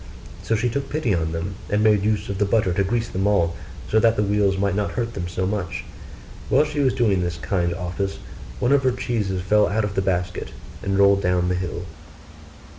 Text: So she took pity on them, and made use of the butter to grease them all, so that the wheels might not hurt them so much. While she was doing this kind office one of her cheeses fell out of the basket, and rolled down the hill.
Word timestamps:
So 0.41 0.55
she 0.55 0.67
took 0.67 0.89
pity 0.89 1.13
on 1.13 1.31
them, 1.31 1.53
and 1.69 1.83
made 1.83 2.03
use 2.03 2.27
of 2.27 2.39
the 2.39 2.45
butter 2.45 2.73
to 2.73 2.83
grease 2.83 3.07
them 3.07 3.27
all, 3.27 3.55
so 3.87 3.99
that 3.99 4.15
the 4.15 4.23
wheels 4.23 4.57
might 4.57 4.73
not 4.73 4.93
hurt 4.93 5.13
them 5.13 5.27
so 5.27 5.45
much. 5.45 5.83
While 6.49 6.65
she 6.65 6.79
was 6.79 6.95
doing 6.95 7.21
this 7.21 7.37
kind 7.37 7.71
office 7.75 8.17
one 8.57 8.71
of 8.71 8.81
her 8.81 8.93
cheeses 8.93 9.43
fell 9.43 9.67
out 9.67 9.83
of 9.83 9.93
the 9.93 10.01
basket, 10.01 10.53
and 10.81 10.97
rolled 10.97 11.21
down 11.21 11.49
the 11.49 11.53
hill. 11.55 11.83